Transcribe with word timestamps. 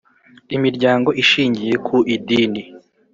imiryango 0.55 1.09
ishingiye 1.23 1.75
ku 1.85 1.97
Idini 2.15 2.61